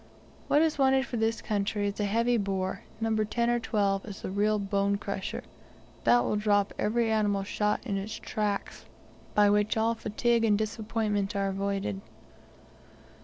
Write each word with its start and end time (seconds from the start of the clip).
What 0.47 0.63
is 0.63 0.79
wanted 0.79 1.05
for 1.05 1.17
this 1.17 1.43
country 1.43 1.85
is 1.87 1.99
a 1.99 2.05
heavy 2.05 2.35
bore 2.37 2.81
No. 2.99 3.15
10 3.15 3.51
or 3.51 3.59
12 3.59 4.03
is 4.05 4.23
the 4.23 4.31
real 4.31 4.57
bone 4.57 4.97
crusher 4.97 5.43
that 6.05 6.23
will 6.23 6.35
drop 6.37 6.73
every 6.79 7.11
animal 7.11 7.43
shot 7.43 7.85
in 7.85 7.97
its 7.97 8.15
tracks, 8.15 8.85
by 9.35 9.47
which 9.47 9.77
all 9.77 9.93
fatigue 9.93 10.43
and 10.43 10.57
disappointment 10.57 11.35
are 11.35 11.49
avoided. 11.49 12.01